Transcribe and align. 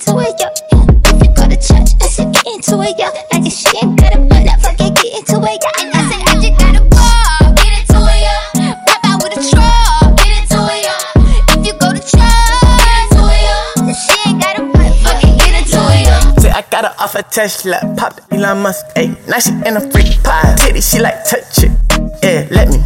into 0.00 0.18
it, 0.20 0.40
yo. 0.40 0.48
If 1.04 1.22
you 1.22 1.30
go 1.34 1.44
to 1.48 1.56
church, 1.56 1.92
I 2.00 2.08
said 2.08 2.32
get 2.32 2.46
into 2.46 2.80
it, 2.80 2.96
yo. 2.98 3.08
Like 3.32 3.46
if 3.46 3.52
she 3.52 3.68
ain't 3.82 3.98
got 3.98 4.14
a 4.14 4.18
butt, 4.18 4.48
I 4.48 4.56
fucking 4.60 4.94
get 4.94 5.12
into 5.12 5.36
it, 5.44 5.60
yo. 5.60 5.70
And 5.80 5.92
I 5.92 6.00
said 6.08 6.22
I 6.24 6.34
just 6.40 6.56
gotta 6.56 6.82
ball, 6.88 7.52
get 7.54 7.72
into 7.76 7.98
it, 8.00 8.20
yo. 8.24 8.36
Pop 8.86 9.04
out 9.04 9.22
with 9.22 9.36
a 9.36 9.42
troll, 9.44 10.14
get 10.16 10.32
into 10.40 10.60
it, 10.72 10.80
yo. 10.88 10.94
If 11.52 11.66
you 11.66 11.74
go 11.76 11.92
to 11.92 12.00
church, 12.00 12.60
get 12.80 12.96
into 13.04 13.22
it, 13.28 13.42
yo. 13.44 13.56
If 13.90 13.96
she 14.00 14.16
ain't 14.28 14.40
got 14.40 14.56
a 14.56 14.64
butt, 14.72 14.92
fucking 15.04 15.36
get 15.36 15.52
into 15.60 15.80
it, 15.92 16.02
yo. 16.08 16.16
Say 16.40 16.50
I 16.50 16.62
got 16.70 16.84
her 16.84 16.94
off 16.98 17.14
a 17.14 17.22
Tesla, 17.22 17.78
popped 17.96 18.20
Elon 18.32 18.62
Musk, 18.62 18.86
ayy. 18.96 19.12
Now 19.28 19.38
she 19.38 19.52
in 19.52 19.76
a 19.76 19.84
freak 19.92 20.22
pie, 20.24 20.54
titty, 20.56 20.80
she 20.80 20.98
like 21.00 21.24
touch 21.28 21.64
it, 21.64 21.72
yeah. 22.22 22.48
Let 22.50 22.68
me, 22.68 22.78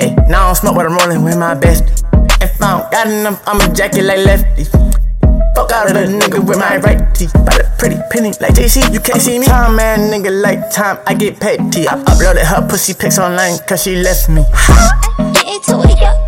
ayy. 0.00 0.16
Now 0.28 0.44
I 0.44 0.46
don't 0.48 0.54
smoke, 0.56 0.76
but 0.76 0.86
I'm 0.86 0.96
rolling 0.96 1.24
with 1.24 1.36
my 1.36 1.54
best. 1.54 1.84
If 2.40 2.62
I 2.62 2.78
don't 2.78 2.90
got 2.90 3.06
enough, 3.06 3.42
I'ma 3.46 3.74
jack 3.74 3.94
it 3.96 4.04
like 4.04 4.24
lefty. 4.24 4.87
Fuck 5.68 5.90
out 5.90 5.96
of 5.96 6.08
nigga 6.08 6.46
with 6.46 6.58
my 6.58 6.78
right 6.78 7.14
teeth. 7.14 7.32
By 7.34 7.58
the 7.58 7.70
pretty 7.78 7.96
penny 8.10 8.32
like 8.40 8.54
JC, 8.54 8.90
you 8.92 9.00
can't 9.00 9.20
see 9.20 9.38
me. 9.38 9.44
Time 9.44 9.76
man, 9.76 10.10
nigga 10.10 10.42
like 10.42 10.70
time, 10.70 10.98
I 11.06 11.12
get 11.12 11.40
petty. 11.40 11.86
I 11.86 11.94
uploaded 12.04 12.44
her 12.44 12.66
pussy 12.66 12.94
pics 12.94 13.18
online 13.18 13.58
cause 13.68 13.82
she 13.82 13.96
left 13.96 14.30
me. 14.30 14.44
Get 15.34 15.46
into 15.46 15.80
it, 15.84 16.27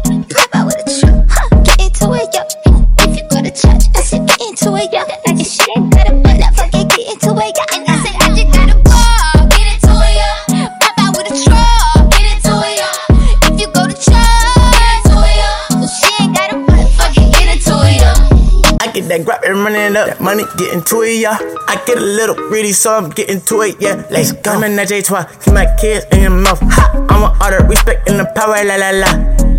That 19.11 19.25
grab 19.25 19.43
and 19.43 19.59
running 19.59 19.97
up, 19.97 20.07
that 20.07 20.21
money 20.21 20.45
getting 20.57 20.85
to 20.87 21.03
it, 21.03 21.19
yeah. 21.19 21.35
I 21.67 21.83
get 21.85 21.99
a 21.99 22.01
little 22.01 22.37
greedy, 22.37 22.71
so 22.71 22.95
I'm 22.95 23.11
getting 23.11 23.41
to 23.41 23.63
it, 23.63 23.75
yeah. 23.81 24.07
Let's 24.09 24.31
go. 24.31 24.53
I'm 24.53 24.63
in 24.63 24.77
that 24.77 24.87
J12, 24.87 25.45
keep 25.45 25.53
my 25.53 25.67
kids 25.75 26.07
in 26.13 26.23
your 26.23 26.31
mouth. 26.31 26.61
Ha! 26.63 27.07
I 27.11 27.21
want 27.21 27.35
all 27.43 27.51
the 27.51 27.59
respect 27.67 28.09
and 28.09 28.21
the 28.21 28.27
power, 28.39 28.63
la 28.63 28.77
la 28.79 28.95
la. 28.95 29.11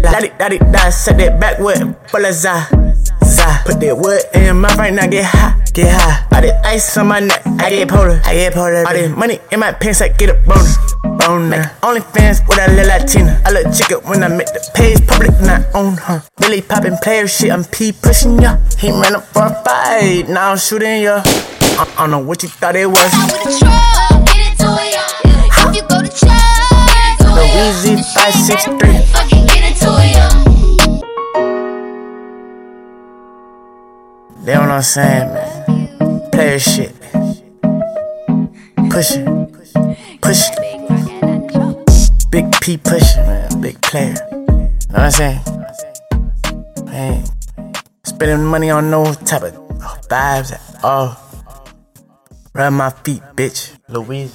La 0.08 0.20
di 0.22 0.32
da 0.40 0.48
di 0.48 0.58
da, 0.72 0.90
set 0.90 1.18
that 1.18 1.38
backwood, 1.38 2.00
full 2.08 2.24
of 2.24 2.34
za. 2.34 2.64
Put 3.66 3.82
that 3.82 3.98
wood 3.98 4.22
in 4.34 4.46
your 4.46 4.54
mouth 4.54 4.78
right 4.78 4.94
now, 4.94 5.08
get 5.08 5.26
high, 5.26 5.60
get 5.74 6.00
high. 6.00 6.28
All 6.34 6.42
this 6.42 6.56
ice 6.64 6.98
on 6.98 7.08
my 7.08 7.20
neck, 7.20 7.42
I 7.46 7.72
get 7.72 7.90
polar, 7.90 8.22
I 8.24 8.34
get 8.34 8.54
polar. 8.54 8.88
All 8.88 8.94
this 8.94 9.12
money 9.12 9.40
in 9.52 9.60
my 9.60 9.74
pants, 9.74 10.00
I 10.00 10.08
get 10.16 10.30
a 10.30 10.36
Only 11.84 12.02
fans 12.14 12.42
with 12.48 12.60
a 12.60 12.68
little 12.72 12.88
Latina. 12.88 13.42
I 13.46 13.52
look 13.52 13.74
chicken 13.74 14.00
when 14.10 14.24
I 14.24 14.28
make 14.28 14.48
the 14.48 14.62
page 14.74 15.06
public, 15.08 15.32
not 15.42 15.62
own 15.74 15.98
her. 15.98 16.24
Billy 16.40 16.62
poppin' 16.62 16.98
player 16.98 17.28
shit, 17.28 17.52
I'm 17.52 17.64
P 17.66 17.92
pushing 17.92 18.40
ya. 18.42 18.58
He 18.78 18.92
ran 18.92 19.16
up 19.16 19.24
for 19.26 19.44
a 19.46 19.64
fight, 19.64 20.30
now 20.30 20.52
I'm 20.52 20.58
shooting 20.58 21.04
ya. 21.04 21.22
I, 21.26 21.84
I 21.98 22.02
don't 22.02 22.12
know 22.12 22.20
what 22.20 22.44
you 22.44 22.50
thought 22.50 22.76
it 22.76 22.86
was. 22.88 23.12
Pop 23.12 23.30
out 23.30 23.46
with 23.46 23.56
a 23.56 23.60
truck. 23.60 24.26
Get 24.26 24.52
into 24.52 24.68
it, 24.78 24.94
yo. 24.96 25.04
If 25.70 25.76
you 25.76 25.84
go 25.88 26.02
to 26.02 26.10
church, 26.10 26.30
get 26.88 27.06
into 27.12 27.28
it, 27.32 27.50
yo. 27.50 27.66
Louise 27.66 27.76
So 27.76 27.82
she 27.82 27.92
ain't 27.92 28.06
563. 28.06 28.78
gotta 28.78 29.02
motherfucking 29.02 29.46
get 29.48 29.64
it, 29.72 29.78
yo. 29.82 30.26
They 34.44 34.54
don't 34.54 34.64
know 34.64 34.70
what 34.70 34.76
I'm 34.76 34.82
saying, 34.82 35.28
man. 35.34 36.32
Player 36.32 36.60
shit. 36.60 36.94
Push 38.90 39.12
it. 39.12 39.26
Push 40.22 40.42
it. 40.50 40.71
Big 42.32 42.50
P 42.62 42.78
push 42.78 43.18
man. 43.18 43.60
Big 43.60 43.82
player. 43.82 44.16
Know 44.32 44.78
what 44.88 45.00
I'm 45.00 45.12
saying? 45.12 45.42
Man, 46.86 47.26
spending 48.06 48.46
money 48.46 48.70
on 48.70 48.90
no 48.90 49.14
type 49.14 49.44
of 49.44 49.54
vibes 50.08 50.54
at 50.54 50.62
all. 50.82 51.18
Rub 52.54 52.72
my 52.72 52.90
feet, 52.90 53.22
bitch. 53.36 53.78
Louise. 53.90 54.34